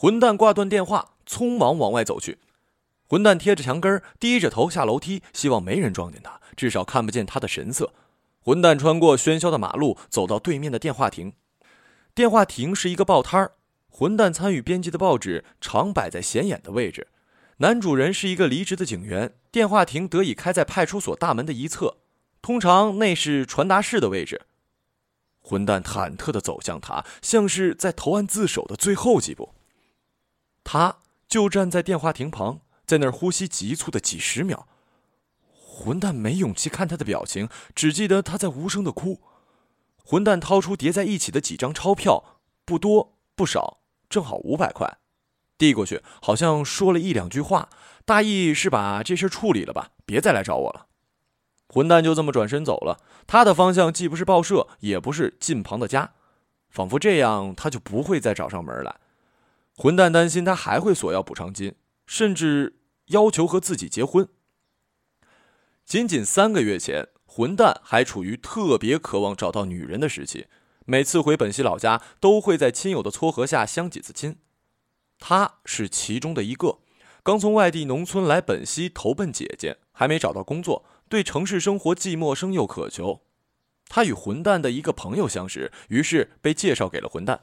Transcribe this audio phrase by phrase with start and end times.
[0.00, 2.38] 混蛋挂断电话，匆忙往外走去。
[3.08, 7.92] 混蛋贴着墙根低着头下楼梯，希望没人撞见他，至少看不见他的神色。
[8.38, 11.32] 混蛋穿过喧嚣的马路，走到对面的电话亭。
[12.14, 13.54] 电话亭是一个报摊儿，
[13.88, 17.08] 混蛋参与编辑的报纸常摆在显眼的位置。
[17.56, 21.96] 男主人是一个离职的警员，电话亭得以开在派出所大门的一侧，
[22.40, 24.42] 通常那是传达室的位置。
[25.40, 29.56] 混蛋忐忑地走向他，像是在投案自首的最后几步。
[30.70, 32.60] 他就站在电话亭旁。
[32.84, 34.68] 在那儿呼吸急促的几十秒，
[35.50, 39.22] 混蛋没勇气看他的表情，只记得他在无声的哭。
[40.04, 43.78] 混蛋掏出叠在一起的几张钞票，不多不少，
[44.10, 44.98] 正好五百块，
[45.56, 47.70] 递过去，好像说了一两句话，
[48.04, 50.88] 大意是把这事处理了吧，别再来找我了。
[51.68, 56.12] 混蛋就这么转身走了，他的方向既不是报社，也不是近旁的家，
[56.68, 58.96] 仿佛这样他就不会再找上门来。
[59.78, 61.74] 混蛋担心他还会索要补偿金，
[62.06, 62.74] 甚至。
[63.08, 64.28] 要求和自己结婚。
[65.86, 70.46] 仅仅三个月前，混蛋还处于特别渴望找到女人的时期，
[70.84, 74.36] 每次回本溪老家，都会在亲友的撮合下相几次亲。
[75.18, 76.80] 他是其中的一个，
[77.22, 83.22] 刚从外地农村来本溪投奔姐姐，还没找到工作，对城市生活既陌生又渴求。
[83.88, 87.40] 他与混蛋的一个朋友相识，于是被介绍给了混蛋。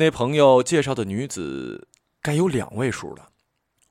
[0.00, 1.86] 那朋友介绍的女子，
[2.22, 3.28] 该有两位数了。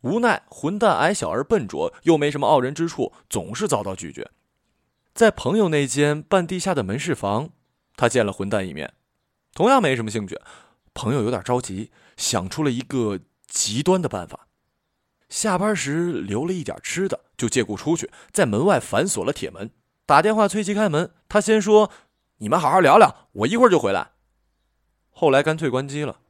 [0.01, 4.27] 无奈，混蛋矮小而笨拙，又没什么傲人之处，总是遭到拒绝。
[5.13, 7.51] 在朋友那间半地下的门市房，
[7.95, 8.91] 他见了混蛋一面，
[9.53, 10.35] 同样没什么兴趣。
[10.95, 14.47] 朋友有点着急，想出了一个极端的办法：
[15.29, 19.69] 下班时留了一点吃的，就借故出去，在门外反锁了铁门，
[20.07, 21.11] 打电话催其开门。
[21.27, 21.91] 他先说
[22.41, 24.13] ：“你们好好聊聊，我一会儿就回来。”
[25.19, 26.21] 后来干脆关机了。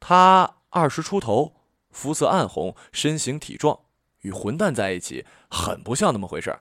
[0.00, 1.54] 他二十出头。
[1.90, 3.80] 肤色暗红，身形体壮，
[4.20, 6.56] 与混蛋在一起很不像那么回事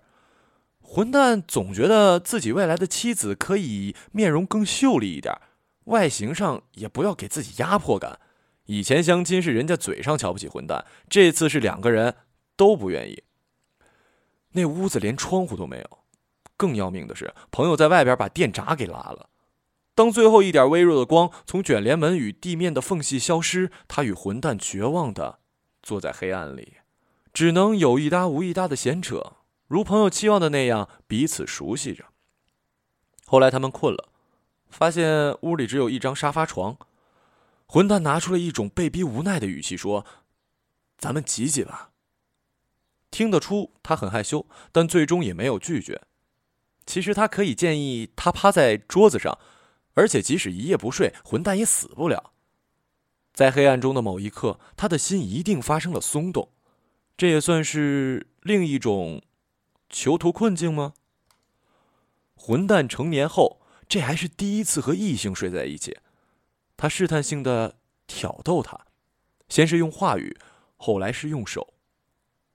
[0.82, 5.38] 混蛋总觉得自己未来的妻子可以面容更秀丽一点，
[5.84, 8.20] 外形上也不要给自己压迫感。
[8.66, 12.16] 以前相亲是人家嘴上瞧不起混蛋，这次是两个人
[12.56, 13.24] 都不愿意。
[14.54, 16.00] 那屋子连窗户都没有，
[16.56, 19.30] 更要命的是，朋友在外边把电闸给拉了。
[19.98, 25.40] 当最后一点微弱的光从卷帘门与地面的缝隙消失，他与混蛋绝望的
[25.82, 26.74] 坐在黑暗里，
[27.34, 29.38] 只能有一搭无一搭的闲扯，
[29.68, 32.06] 如朋友期望的那样彼此熟悉着。
[33.26, 34.10] 后来他们困了，
[34.70, 36.78] 发现屋里只有一张沙发床。
[37.66, 40.06] 混蛋拿出了一种被逼无奈的语气说
[41.00, 41.90] ：“咱们挤挤吧。”
[43.10, 46.04] 听得出他很害羞，但最终也没有拒绝。
[46.86, 49.40] 其实他可以建议他趴在桌子上。
[49.98, 52.32] 而且，即使一夜不睡，混蛋也死不了。
[53.34, 56.52] 在黑暗中的某一刻，他的心一定发生了松动。
[57.18, 59.24] 这也算是另一种
[59.90, 60.94] 囚徒困境吗？
[62.36, 63.60] 混蛋成年后，
[63.90, 65.98] 这还是第一次和异性睡在一起。
[66.78, 68.80] 他试探性的挑逗他，
[69.50, 70.38] 先是用话语，
[70.76, 71.74] 后来是用手。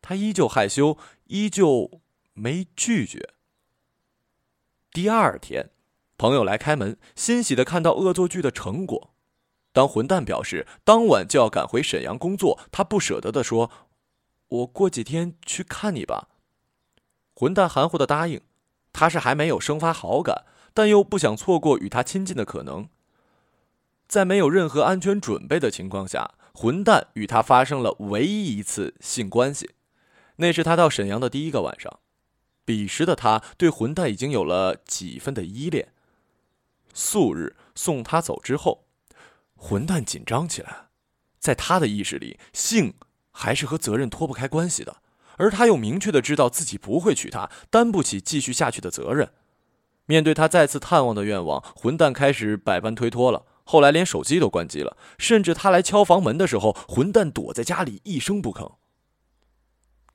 [0.00, 2.00] 他依旧害羞，依旧
[2.34, 3.34] 没拒绝。
[4.92, 5.70] 第二天。
[6.22, 9.12] 朋友来开门，欣喜的看到恶作剧的成果。
[9.72, 13.72] 当混蛋表示当晚就要赶回沈阳工作，他不舍得的说
[14.46, 16.28] ：“我过几天去看你吧。”
[17.34, 18.40] 混蛋含糊的答应。
[18.92, 22.88] 他是还没有生发好感，但又不想错过与他亲近的可能。
[24.06, 29.72] 在没有任何安全准备的情况下，混蛋与他发生了唯一一次性关系，
[30.36, 31.98] 那是他到沈阳的第一个晚上。
[32.64, 35.88] 彼时的他对混蛋已经有了几分的依恋。
[36.92, 38.84] 素日送他走之后，
[39.54, 40.88] 混蛋紧张起来。
[41.38, 42.94] 在他的意识里，性
[43.30, 44.98] 还是和责任脱不开关系的，
[45.38, 49.32] 而他又明确的知道自己不会娶她，担不起继续下去的责任。
[50.06, 53.46] 面对他再次探望的愿望，混蛋开始百般推脱了。
[53.64, 58.74] 后来连手机都关机了，甚至他来敲房门的时候，混蛋躲在家里一声不吭。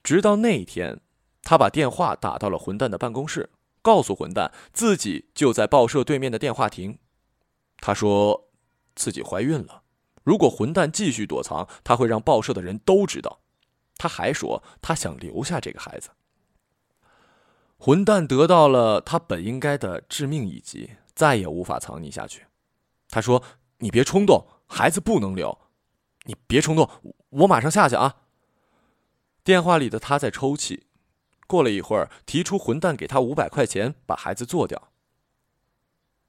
[0.04, 1.02] 直到那一天，
[1.42, 3.50] 他把电话打到了混蛋的办公室。
[3.88, 7.00] 告诉混蛋，自己就在报社对面的电话亭。
[7.78, 8.50] 他说，
[8.98, 9.84] 自己怀孕了。
[10.26, 13.40] 如果混蛋继续躲藏，他会让报社的人都知道。
[13.96, 16.10] 他还说，他想留下这个孩子。
[17.78, 22.48] 混蛋得到了他本应该的致命一击，再也无法藏匿下去。
[23.08, 23.42] 他说
[23.80, 25.58] ：“你别冲动，孩子不能留。
[26.24, 26.90] 你别冲动，
[27.30, 28.24] 我马上下去啊。”
[29.46, 30.87] 电话里的他在抽泣。
[31.48, 34.90] 过了一会儿，提出混蛋给他五百块钱，把孩子做掉。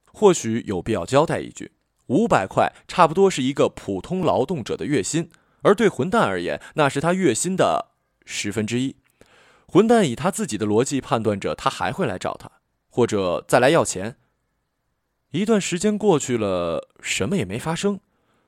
[0.05, 1.73] 或许有必要交代一句：
[2.07, 5.29] 五百块差不多是一个普通劳动者的月薪，
[5.61, 7.91] 而对混蛋而言，那是他月薪的
[8.25, 8.95] 十分之一。
[9.67, 12.49] 混蛋以他自己的逻辑判断着，他还会来找他，
[12.89, 14.15] 或者再来要钱。
[15.31, 17.99] 一段时间过去了，什么也没发生，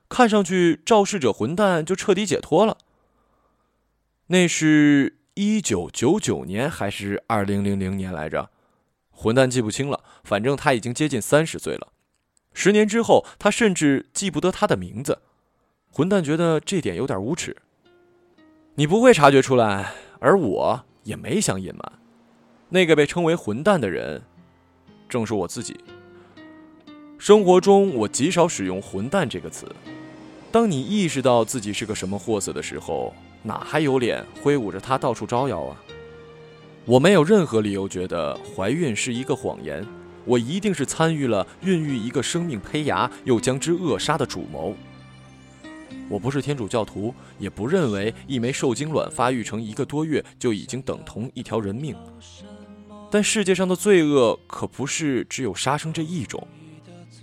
[0.08, 2.78] 看上去肇事者混蛋就彻底解脱了。
[4.26, 8.50] 那是一九九九年还是二零零零年来着？
[9.10, 11.88] 混蛋记不清了，反正他已经接近三十岁了。
[12.52, 15.22] 十年之后，他甚至记不得他的名字。
[15.90, 17.56] 混蛋觉得这点有点无耻。
[18.74, 21.92] 你不会察觉出来，而我也没想隐瞒。
[22.68, 24.22] 那个被称为混蛋的人，
[25.08, 25.80] 正是我自己。
[27.16, 29.66] 生活中，我极少使用“混蛋”这个词。
[30.50, 35.76] 当你意识到自己是个什么货色的时候，哪还有脸挥舞着它到处招摇啊？
[36.84, 39.86] 我没有任何理由觉得怀孕是一个谎言。
[40.24, 44.76] 我一定是参与了孕育一个生命胚芽，又将之扼杀的主谋。
[46.08, 51.96] 我不是天主教徒，也不认为一枚受精卵发育成一个多月就已经等同一条人命。
[53.10, 56.46] 但世界上的罪恶可不是只有杀生这一种。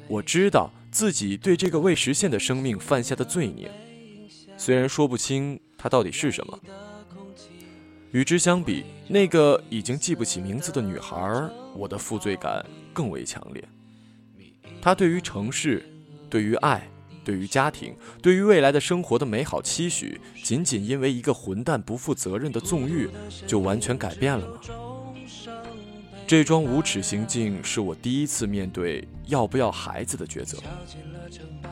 [0.07, 3.71] 我知道自己对这个未实现的生命犯下的罪孽，
[4.57, 6.59] 虽然说不清它到底是什么。
[8.11, 11.15] 与之相比，那个已经记不起名字的女孩，
[11.73, 13.63] 我的负罪感更为强烈。
[14.81, 15.85] 她对于城市，
[16.29, 16.89] 对于爱，
[17.23, 23.09] 对于家庭，对于未来的生活的美好期许，仅仅因为一个混蛋不负责任的纵欲，
[23.47, 24.88] 就完全改变了吗？
[26.29, 30.59] 这桩无耻行径是我第一次面对要不要孩子的抉择，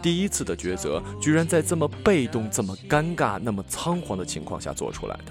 [0.01, 5.25] 第一次的抉择居然在这么被动、这么尴尬、那么仓皇的情况下做出来的。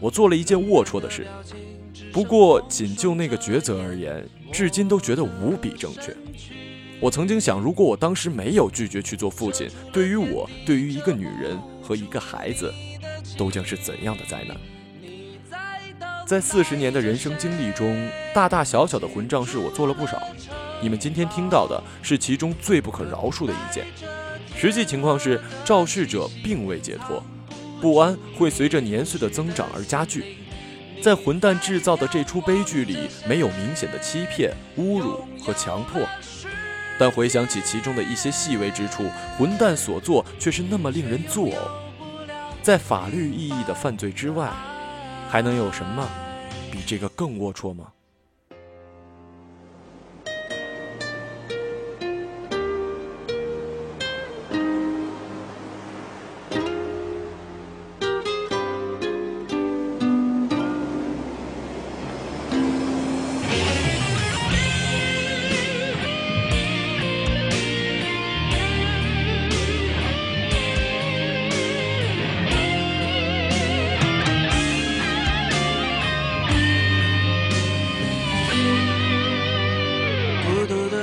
[0.00, 1.26] 我做了一件龌龊的事，
[2.10, 6.16] 不过仅就那个抉择而言，至今都觉得无比正确。
[6.98, 12.72] 我曾经想，如果我当时没有拒绝去做父亲，对于我、对于一个女人和一个孩子，
[13.36, 14.56] 都将是怎样的灾难？
[16.26, 20.20] 在四十年的人生经历中，大大小小的混账事我做了不少。
[20.82, 23.86] 你们今天听到的是其中最不可饶恕的一件。
[24.56, 27.22] 实际情况是，肇事者并未解脱，
[27.80, 30.38] 不安会随着年岁的增长而加剧。
[31.00, 36.02] 在混蛋制造的这出悲剧里，没有明显的欺骗、侮辱和强迫，
[36.98, 39.04] 但回想起其中的一些细微之处，
[39.38, 41.54] 混蛋所做却是那么令人作呕。
[42.64, 44.50] 在法律意义的犯罪之外。
[45.28, 46.08] 还能有什么
[46.70, 47.92] 比这个更龌龊吗？